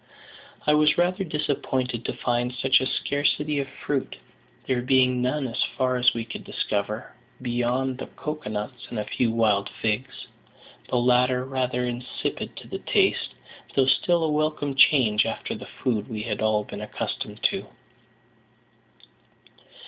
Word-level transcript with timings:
I 0.65 0.73
was 0.73 0.97
rather 0.97 1.23
disappointed 1.23 2.03
to 2.05 2.13
find 2.17 2.51
such 2.51 2.79
a 2.81 2.87
scarcity 2.87 3.59
of 3.59 3.67
fruit, 3.85 4.15
there 4.67 4.81
being 4.81 5.21
none, 5.21 5.47
as 5.47 5.61
far 5.77 5.95
as 5.95 6.15
we 6.15 6.25
could 6.25 6.43
discover, 6.43 7.13
beyond 7.39 7.99
the 7.99 8.07
cocoa 8.07 8.49
nuts 8.49 8.87
and 8.89 8.97
a 8.97 9.05
few 9.05 9.29
wild 9.31 9.69
figs: 9.79 10.25
the 10.89 10.97
latter 10.97 11.45
rather 11.45 11.83
insipid 11.85 12.55
to 12.57 12.67
the 12.67 12.79
taste, 12.79 13.35
though 13.75 13.85
still 13.85 14.23
a 14.23 14.31
welcome 14.31 14.73
change 14.73 15.27
after 15.27 15.53
the 15.53 15.67
food 15.83 16.09
we 16.09 16.23
had 16.23 16.41
all 16.41 16.63
been 16.63 16.81
accustomed 16.81 17.43
to. 17.51 17.67